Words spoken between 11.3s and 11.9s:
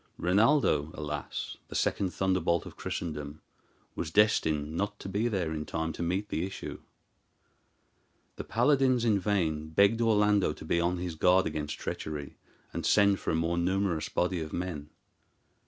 against